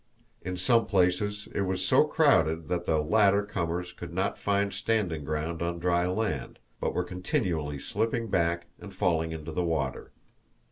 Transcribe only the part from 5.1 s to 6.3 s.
ground on dry